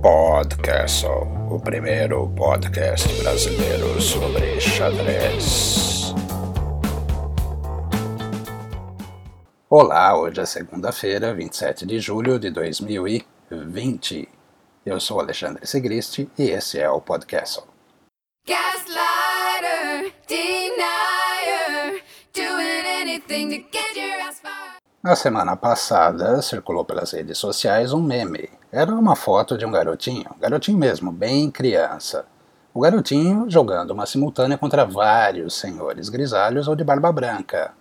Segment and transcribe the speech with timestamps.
[0.00, 6.14] Podcastle, o primeiro podcast brasileiro sobre xadrez.
[9.68, 14.28] Olá, hoje é segunda-feira, 27 de julho de 2020.
[14.86, 17.77] Eu sou Alexandre Segristi e esse é o Podcastle.
[25.02, 28.50] Na semana passada, circulou pelas redes sociais um meme.
[28.70, 32.26] Era uma foto de um garotinho, garotinho mesmo, bem criança.
[32.74, 37.72] O garotinho jogando uma simultânea contra vários senhores grisalhos ou de barba branca.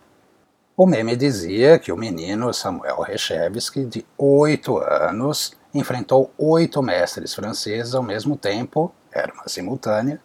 [0.76, 7.96] O meme dizia que o menino Samuel Rechevsky, de 8 anos, enfrentou oito mestres franceses
[7.96, 10.22] ao mesmo tempo, era uma simultânea,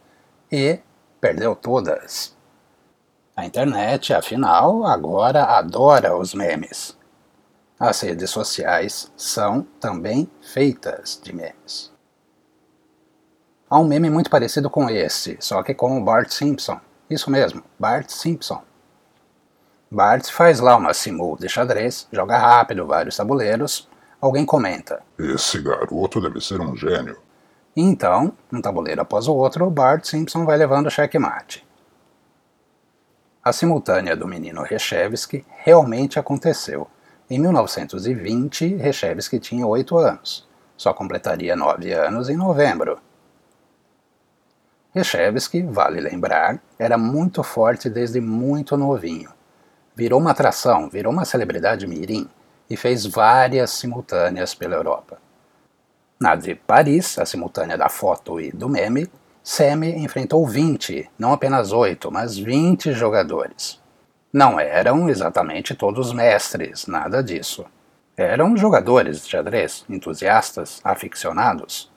[0.50, 0.78] e
[1.20, 2.36] perdeu todas.
[3.34, 6.96] A internet, afinal, agora adora os memes.
[7.80, 11.90] As redes sociais são também feitas de memes.
[13.70, 16.78] Há um meme muito parecido com esse, só que com o Bart Simpson.
[17.08, 18.62] Isso mesmo, Bart Simpson.
[19.90, 23.88] Bart faz lá uma simul de xadrez, joga rápido vários tabuleiros.
[24.20, 25.02] Alguém comenta.
[25.18, 27.18] Esse garoto deve ser um gênio.
[27.74, 31.66] Então, um tabuleiro após o outro, Bart Simpson vai levando checkmate.
[33.44, 36.86] A simultânea do menino Rechevsky realmente aconteceu.
[37.28, 40.48] Em 1920, Rechevsky tinha 8 anos.
[40.76, 43.00] Só completaria 9 anos em novembro.
[44.94, 49.30] Rechevsky, vale lembrar, era muito forte desde muito novinho.
[49.96, 52.28] Virou uma atração, virou uma celebridade mirim
[52.70, 55.18] e fez várias simultâneas pela Europa.
[56.20, 59.10] Na de Paris, a simultânea da foto e do meme,
[59.44, 63.80] Semi enfrentou 20, não apenas 8, mas 20 jogadores.
[64.32, 67.64] Não eram exatamente todos mestres, nada disso.
[68.16, 71.90] Eram jogadores de xadrez, entusiastas, aficionados.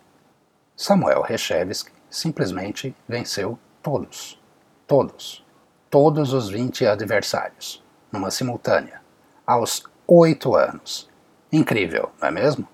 [0.75, 4.41] Samuel Rechevsky simplesmente venceu todos.
[4.87, 5.45] Todos.
[5.87, 7.83] Todos os 20 adversários.
[8.11, 9.01] Numa simultânea.
[9.45, 11.07] Aos 8 anos.
[11.51, 12.67] Incrível, não é mesmo?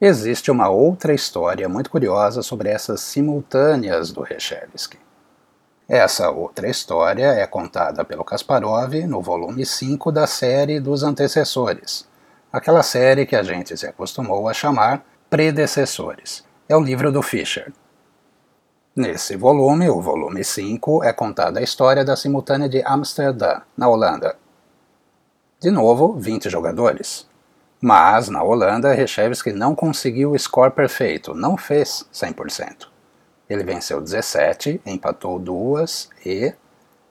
[0.00, 4.96] Existe uma outra história muito curiosa sobre essas simultâneas do Rechevsky.
[5.88, 12.06] Essa outra história é contada pelo Kasparov no volume 5 da série dos antecessores,
[12.52, 16.44] aquela série que a gente se acostumou a chamar predecessores.
[16.68, 17.72] É o livro do Fischer.
[18.94, 24.36] Nesse volume, o volume 5, é contada a história da simultânea de Amsterdã, na Holanda.
[25.58, 27.27] De novo, 20 jogadores,
[27.80, 32.88] mas, na Holanda, Rechevsky não conseguiu o score perfeito, não fez 100%.
[33.48, 36.52] Ele venceu 17, empatou duas e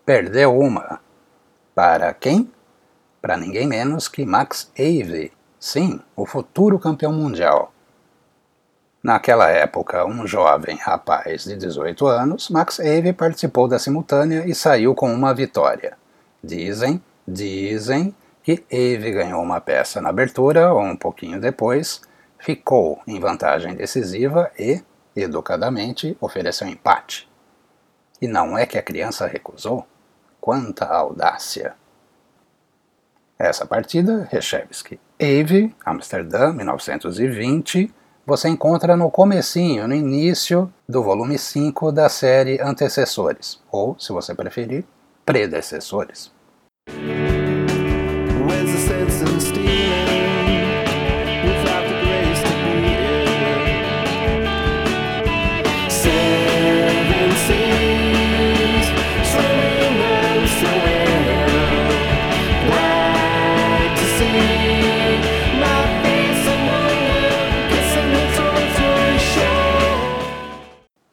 [0.05, 0.99] perdeu uma.
[1.73, 2.51] Para quem?
[3.21, 7.73] Para ninguém menos que Max Avey, sim, o futuro campeão mundial.
[9.01, 14.93] Naquela época, um jovem rapaz de 18 anos, Max Avey participou da simultânea e saiu
[14.93, 15.97] com uma vitória.
[16.43, 18.13] Dizem, dizem
[18.47, 21.99] que Eve ganhou uma peça na abertura ou um pouquinho depois,
[22.39, 24.81] ficou em vantagem decisiva e,
[25.13, 27.29] educadamente, ofereceu empate.
[28.21, 29.85] E não é que a criança recusou?
[30.39, 31.75] Quanta audácia!
[33.37, 37.93] Essa partida, Rechevsky Eve, Amsterdã, 1920,
[38.25, 44.33] você encontra no comecinho, no início do volume 5 da série Antecessores, ou, se você
[44.33, 44.85] preferir,
[45.25, 46.31] Predecessores.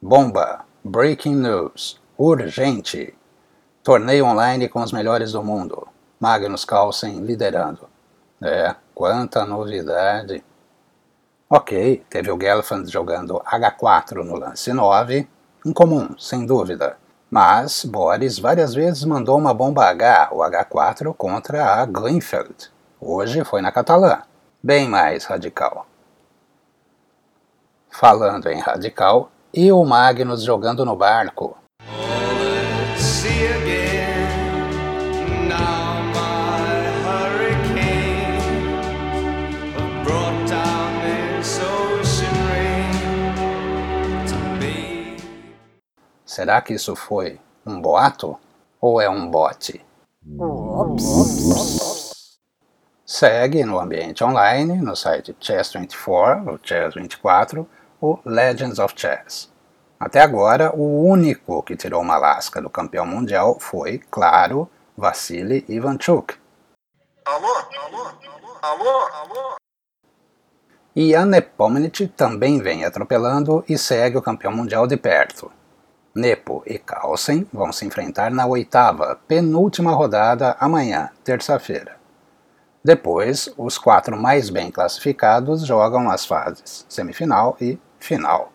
[0.07, 0.67] Bomba!
[0.85, 1.99] Breaking news!
[2.19, 3.17] Urgente!
[3.83, 5.89] Torneio online com os melhores do mundo.
[6.21, 7.89] Magnus Carlsen liderando.
[8.43, 10.45] É, quanta novidade!
[11.49, 15.27] Ok, teve o Gelfand jogando H4 no lance 9,
[15.65, 16.99] incomum, sem dúvida.
[17.31, 22.71] Mas Boris várias vezes mandou uma bomba H, o H4, contra a Greenfeld.
[23.01, 24.21] Hoje foi na catalã.
[24.63, 25.87] Bem mais radical.
[27.89, 31.57] Falando em radical, e o Magnus jogando no barco?
[46.27, 48.37] Será que isso foi um boato
[48.81, 49.81] ou é um bote?
[53.07, 57.65] Segue no ambiente online, no site Chess24 ou Chess24,
[58.05, 59.51] o Legends of Chess.
[59.99, 66.35] Até agora, o único que tirou uma lasca do campeão mundial foi, claro, Vassili Ivanchuk.
[67.25, 67.49] Alô?
[67.83, 68.11] Alô?
[68.61, 68.91] Alô?
[68.91, 69.57] Alô?
[70.95, 75.51] E Jan Nepomniachtchi também vem atropelando e segue o campeão mundial de perto.
[76.15, 81.97] Nepo e Carlsen vão se enfrentar na oitava, penúltima rodada amanhã, terça-feira.
[82.85, 88.53] Depois, os quatro mais bem classificados jogam as fases semifinal e final.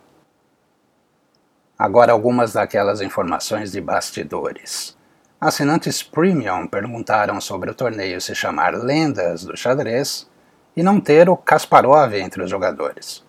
[1.78, 4.96] Agora algumas daquelas informações de bastidores.
[5.42, 10.30] Assinantes premium perguntaram sobre o torneio se chamar Lendas do Xadrez
[10.76, 13.26] e não ter o Kasparov entre os jogadores.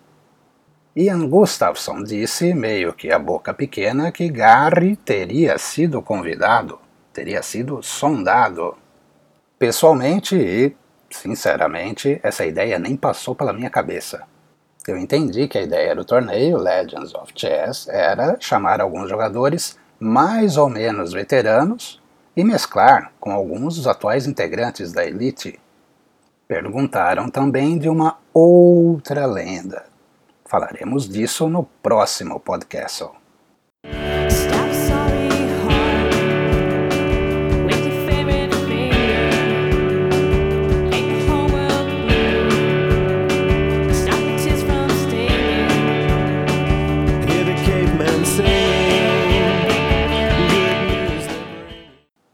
[0.95, 6.79] Ian Gustafsson disse, meio que a boca pequena, que Gary teria sido convidado,
[7.13, 8.77] teria sido sondado.
[9.57, 10.75] Pessoalmente e,
[11.09, 14.27] sinceramente, essa ideia nem passou pela minha cabeça.
[14.91, 20.57] Eu entendi que a ideia do torneio Legends of Chess era chamar alguns jogadores mais
[20.57, 22.01] ou menos veteranos
[22.35, 25.57] e mesclar com alguns dos atuais integrantes da elite.
[26.45, 29.85] Perguntaram também de uma outra lenda.
[30.43, 33.20] Falaremos disso no próximo podcast.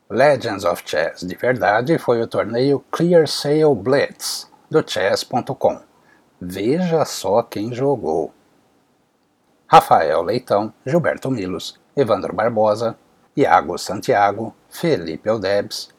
[0.10, 5.82] Legends of Chess de verdade foi o torneio Clear Sale Blitz do chess.com.
[6.40, 8.34] Veja só quem jogou.
[9.68, 12.98] Rafael Leitão, Gilberto Milos, Evandro Barbosa,
[13.36, 15.90] Iago Santiago, Felipe Odebs,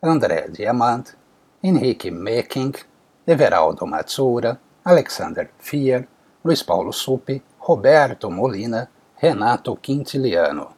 [0.00, 1.16] André Diamant,
[1.60, 2.74] Henrique Meking,
[3.26, 6.06] Everaldo Matsuura, Alexander Fier,
[6.44, 10.77] Luiz Paulo Supi, Roberto Molina, Renato Quintiliano.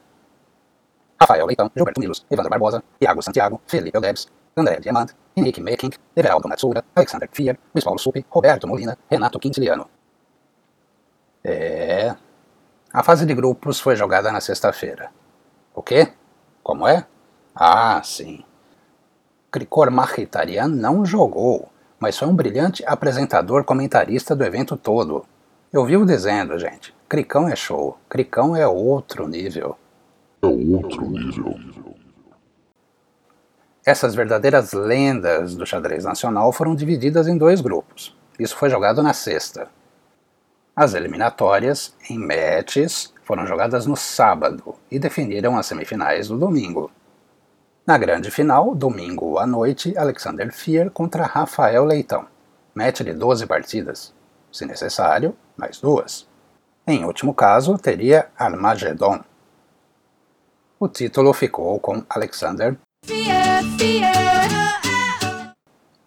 [1.21, 4.27] Rafael Leitão, Gilberto Milos, Evandro Barbosa, Iago Santiago, Felipe Odebs,
[4.57, 9.87] André Diamant, Henrique Meking, Everaldo Matsuura, Alexander Fier, Luiz Paulo Supi, Roberto Molina, Renato Quintiliano.
[11.43, 12.15] É.
[12.91, 15.11] A fase de grupos foi jogada na sexta-feira.
[15.75, 16.11] O quê?
[16.63, 17.05] Como é?
[17.53, 18.43] Ah, sim.
[19.51, 21.69] Krikor Mkhitaryan não jogou,
[21.99, 25.23] mas foi um brilhante apresentador comentarista do evento todo.
[25.71, 29.77] Eu vivo dizendo, gente, Cricão é show, Cricão é outro nível.
[30.41, 31.59] É outro nível.
[33.85, 38.15] Essas verdadeiras lendas do xadrez nacional foram divididas em dois grupos.
[38.39, 39.69] Isso foi jogado na sexta.
[40.75, 46.91] As eliminatórias, em matches, foram jogadas no sábado e definiram as semifinais do domingo.
[47.85, 52.25] Na grande final, domingo à noite, Alexander Fier contra Rafael Leitão.
[52.73, 54.13] Match de 12 partidas.
[54.51, 56.27] Se necessário, mais duas.
[56.87, 59.23] Em último caso, teria Armagedon.
[60.83, 62.75] O título ficou com Alexander
[63.05, 65.53] Fear, fear.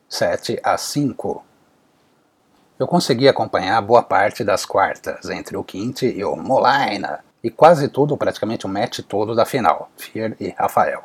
[0.08, 1.44] 7 a 5.
[2.80, 7.86] Eu consegui acompanhar boa parte das quartas, entre o Quinte e o Molaina, e quase
[7.86, 11.04] tudo, praticamente o match todo da final, Fier e Rafael.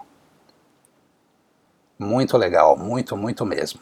[2.00, 3.82] Muito legal, muito, muito mesmo.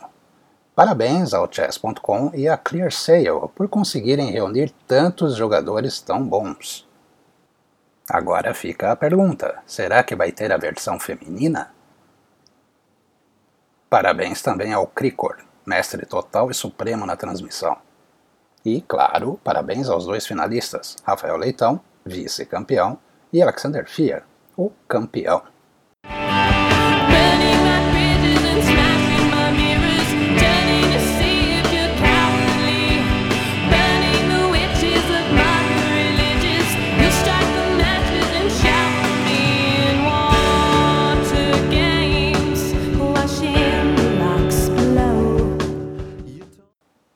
[0.76, 6.87] Parabéns ao Chess.com e à Clear Sale por conseguirem reunir tantos jogadores tão bons.
[8.10, 11.74] Agora fica a pergunta: será que vai ter a versão feminina?
[13.90, 17.78] Parabéns também ao Cricor, mestre total e supremo na transmissão.
[18.64, 22.98] E, claro, parabéns aos dois finalistas, Rafael Leitão, vice-campeão,
[23.32, 24.24] e Alexander Fier,
[24.58, 25.44] o campeão.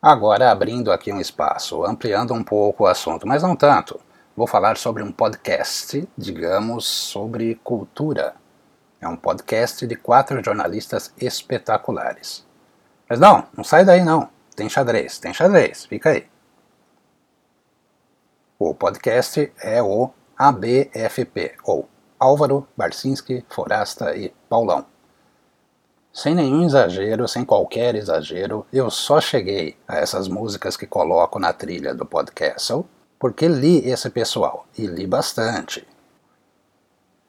[0.01, 3.99] Agora abrindo aqui um espaço, ampliando um pouco o assunto, mas não tanto.
[4.35, 8.33] Vou falar sobre um podcast, digamos, sobre cultura.
[8.99, 12.43] É um podcast de quatro jornalistas espetaculares.
[13.07, 14.27] Mas não, não sai daí não.
[14.55, 16.27] Tem xadrez, tem xadrez, fica aí.
[18.57, 21.87] O podcast é o ABFP, ou
[22.19, 24.90] Álvaro, Barcinski, Forasta e Paulão.
[26.13, 31.53] Sem nenhum exagero, sem qualquer exagero, eu só cheguei a essas músicas que coloco na
[31.53, 32.73] trilha do podcast
[33.21, 35.87] porque li esse pessoal, e li bastante.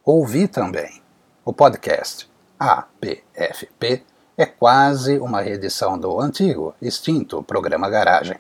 [0.03, 1.03] Ouvi também.
[1.45, 4.03] O podcast APFP
[4.39, 8.39] é quase uma reedição do antigo, extinto programa Garagem.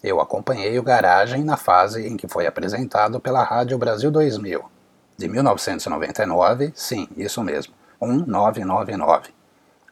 [0.00, 4.64] Eu acompanhei o Garagem na fase em que foi apresentado pela Rádio Brasil 2000,
[5.18, 9.34] de 1999, sim, isso mesmo, 1999,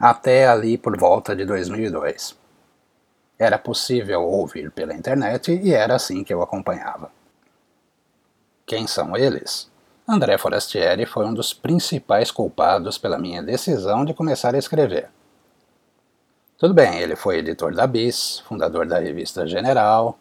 [0.01, 2.35] até ali por volta de 2002.
[3.39, 7.11] Era possível ouvir pela internet e era assim que eu acompanhava.
[8.65, 9.71] Quem são eles?
[10.09, 15.11] André Forastieri foi um dos principais culpados pela minha decisão de começar a escrever.
[16.57, 20.19] Tudo bem, ele foi editor da Bis, fundador da revista General.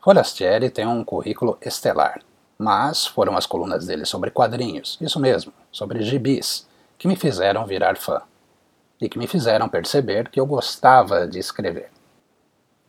[0.00, 2.20] Forastieri tem um currículo estelar,
[2.58, 6.66] mas foram as colunas dele sobre quadrinhos, isso mesmo, sobre gibis,
[6.98, 8.22] que me fizeram virar fã
[9.02, 11.90] e que me fizeram perceber que eu gostava de escrever.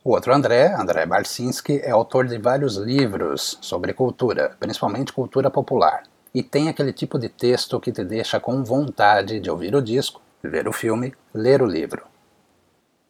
[0.04, 6.04] O outro André, André Barcinski, é autor de vários livros sobre cultura, principalmente cultura popular,
[6.32, 10.20] e tem aquele tipo de texto que te deixa com vontade de ouvir o disco,
[10.40, 12.06] ver o filme, ler o livro.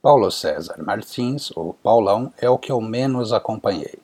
[0.01, 3.99] Paulo César Martins, ou Paulão, é o que eu menos acompanhei.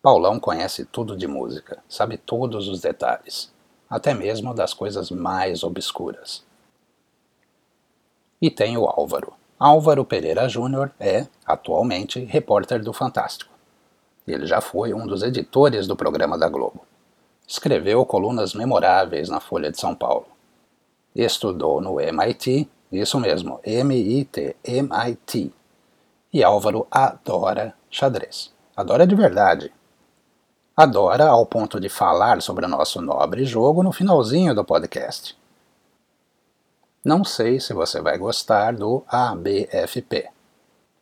[0.00, 3.52] Paulão conhece tudo de música, sabe todos os detalhes,
[3.90, 6.47] até mesmo das coisas mais obscuras.
[8.40, 9.32] E tem o Álvaro.
[9.58, 13.52] Álvaro Pereira Júnior é, atualmente, repórter do Fantástico.
[14.26, 16.82] Ele já foi um dos editores do programa da Globo.
[17.46, 20.26] Escreveu colunas memoráveis na Folha de São Paulo.
[21.16, 25.52] Estudou no MIT, isso mesmo, MIT, MIT.
[26.32, 28.52] E Álvaro adora xadrez.
[28.76, 29.72] Adora de verdade.
[30.76, 35.37] Adora ao ponto de falar sobre o nosso nobre jogo no finalzinho do podcast.
[37.04, 40.30] Não sei se você vai gostar do ABFP.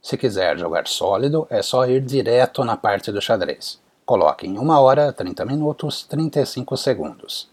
[0.03, 3.81] Se quiser jogar sólido, é só ir direto na parte do xadrez.
[4.05, 7.49] Coloque em 1 hora, 30 minutos, 35 segundos.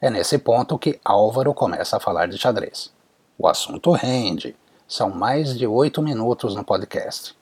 [0.00, 2.92] É nesse ponto que Álvaro começa a falar de xadrez.
[3.36, 4.54] O assunto rende.
[4.86, 7.36] São mais de 8 minutos no podcast.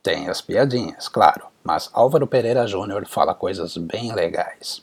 [0.00, 4.82] Tem as piadinhas, claro, mas Álvaro Pereira Júnior fala coisas bem legais.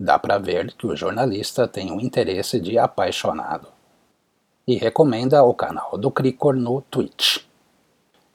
[0.00, 3.77] Dá para ver que o jornalista tem um interesse de apaixonado
[4.68, 7.38] e recomenda o canal do Cricor no Twitch.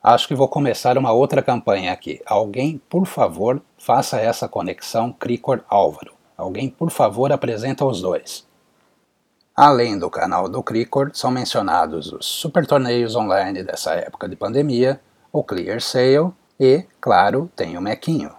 [0.01, 2.19] Acho que vou começar uma outra campanha aqui.
[2.25, 6.11] Alguém, por favor, faça essa conexão Cricor Álvaro.
[6.35, 8.47] Alguém, por favor, apresenta os dois.
[9.55, 14.99] Além do canal do Cricor, são mencionados os super torneios online dessa época de pandemia,
[15.31, 18.31] o Clear Sale e, claro, tem o Mequinho.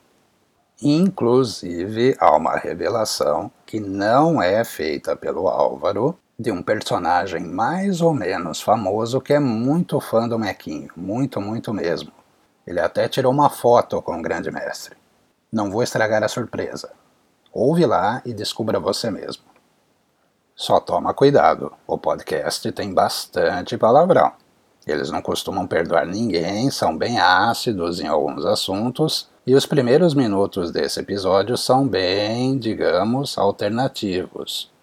[0.82, 8.12] Inclusive, há uma revelação que não é feita pelo Álvaro, de um personagem mais ou
[8.12, 12.10] menos famoso que é muito fã do Mequinho, muito, muito mesmo.
[12.66, 14.96] Ele até tirou uma foto com o grande mestre.
[15.52, 16.90] Não vou estragar a surpresa.
[17.52, 19.44] Ouve lá e descubra você mesmo.
[20.56, 24.32] Só toma cuidado, o podcast tem bastante palavrão.
[24.86, 30.70] Eles não costumam perdoar ninguém, são bem ácidos em alguns assuntos, e os primeiros minutos
[30.70, 34.73] desse episódio são bem, digamos, alternativos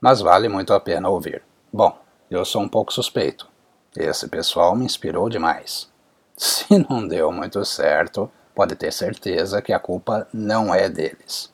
[0.00, 1.42] mas vale muito a pena ouvir.
[1.72, 1.98] Bom,
[2.30, 3.48] eu sou um pouco suspeito.
[3.96, 5.90] Esse pessoal me inspirou demais.
[6.36, 11.52] Se não deu muito certo, pode ter certeza que a culpa não é deles.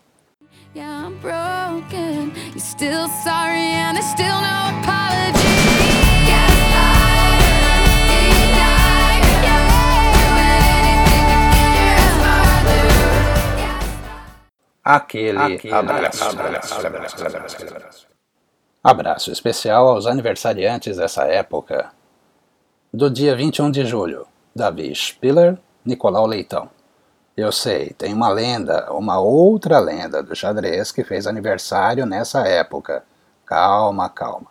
[0.75, 2.33] Yeah, I'm broken.
[2.51, 5.55] You're still sorry, and there's still no apology.
[14.85, 15.39] Aquele,
[15.73, 18.14] abraço, abraço, abraço, abraço.
[18.85, 21.91] Abraço especial aos aniversariantes dessa época.
[22.93, 26.69] Do dia 21 de julho, Davi Spiller, Nicolau Leitão.
[27.35, 33.03] Eu sei, tem uma lenda, uma outra lenda do xadrez que fez aniversário nessa época.
[33.47, 34.49] Calma, calma.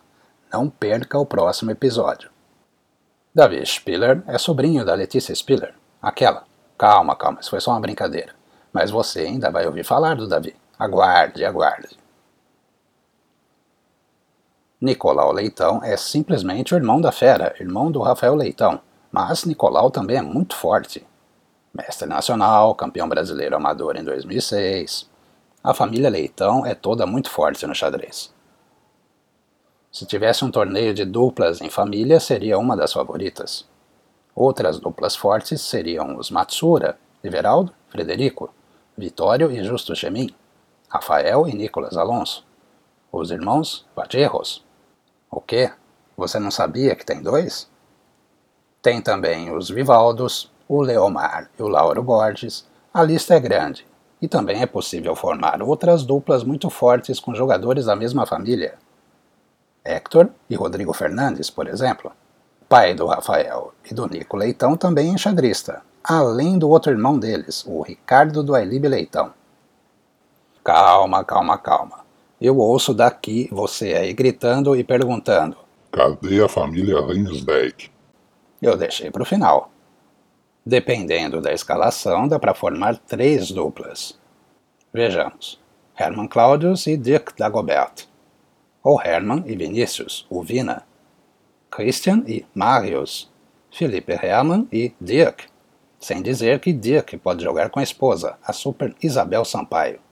[0.52, 2.28] Não perca o próximo episódio.
[3.32, 6.42] Davi Spiller é sobrinho da Letícia Spiller, aquela.
[6.76, 8.34] Calma, calma, isso foi só uma brincadeira.
[8.72, 10.56] Mas você ainda vai ouvir falar do Davi.
[10.76, 12.03] Aguarde, aguarde.
[14.84, 18.78] Nicolau Leitão é simplesmente o irmão da fera, irmão do Rafael Leitão,
[19.10, 21.06] mas Nicolau também é muito forte.
[21.72, 25.08] Mestre nacional, campeão brasileiro amador em 2006.
[25.62, 28.30] A família Leitão é toda muito forte no xadrez.
[29.90, 33.66] Se tivesse um torneio de duplas em família, seria uma das favoritas.
[34.34, 38.52] Outras duplas fortes seriam os Matsura, Everaldo, Frederico,
[38.98, 40.28] Vitório e Justo Chemin,
[40.90, 42.44] Rafael e Nicolas Alonso,
[43.10, 44.63] os irmãos Valleros,
[45.34, 45.72] o quê?
[46.16, 47.68] Você não sabia que tem dois?
[48.80, 52.64] Tem também os Vivaldos, o Leomar e o Lauro Borges.
[52.92, 53.86] A lista é grande.
[54.22, 58.78] E também é possível formar outras duplas muito fortes com jogadores da mesma família.
[59.84, 62.12] Héctor e Rodrigo Fernandes, por exemplo.
[62.68, 67.82] Pai do Rafael e do Nico Leitão também enxadrista, além do outro irmão deles, o
[67.82, 69.34] Ricardo do Ailibe Leitão.
[70.62, 72.03] Calma, calma, calma.
[72.44, 75.56] Eu ouço daqui você aí gritando e perguntando.
[75.90, 77.90] Cadê a família Rinsbeck?
[78.60, 79.70] Eu deixei para o final.
[80.66, 84.20] Dependendo da escalação, dá para formar três duplas.
[84.92, 85.58] Vejamos:
[85.98, 88.06] Herman Claudius e Dirk Dagobert.
[88.82, 90.86] Ou Herman e Vinícius, o Vina.
[91.70, 93.32] Christian e Marius.
[93.70, 95.46] Felipe Hermann e Dirk.
[95.98, 100.03] Sem dizer que Dirk pode jogar com a esposa, a super Isabel Sampaio.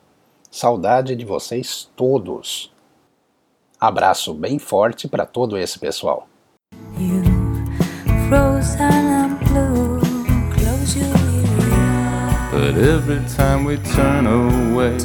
[0.54, 2.70] Saudade de vocês todos.
[3.80, 6.28] Abraço bem forte para todo esse pessoal.
[12.50, 14.96] But every time we turn away,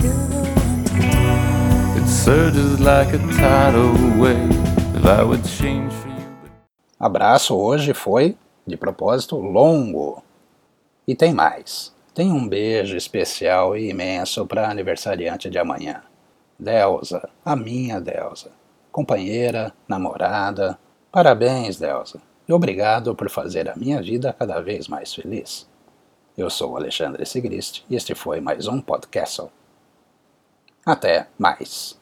[1.95, 4.51] it surges like a tidal wave.
[4.97, 6.27] If I would change for you.
[6.99, 8.37] Abraço hoje foi,
[8.67, 10.21] de propósito, longo.
[11.07, 11.95] E tem mais.
[12.17, 16.01] Tem um beijo especial e imenso para a aniversariante de amanhã.
[16.57, 18.49] Delza, a minha Delza,
[18.91, 20.79] companheira, namorada.
[21.11, 22.19] Parabéns, Delza.
[22.49, 25.69] e obrigado por fazer a minha vida cada vez mais feliz.
[26.35, 29.43] Eu sou Alexandre Sigrist e este foi mais um podcast.
[30.83, 31.99] Até mais.